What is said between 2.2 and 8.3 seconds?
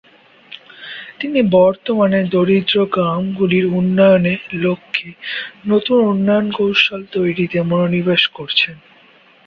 দরিদ্র গ্রামগুলির উন্নয়নের লক্ষ্যে নতুন উন্নয়ন কৌশল তৈরিতে মনোনিবেশ